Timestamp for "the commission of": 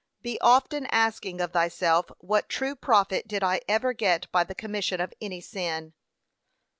4.43-5.13